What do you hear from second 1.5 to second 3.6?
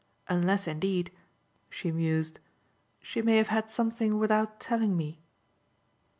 she mused, "she may have